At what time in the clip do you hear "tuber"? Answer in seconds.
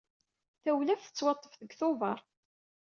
1.79-2.19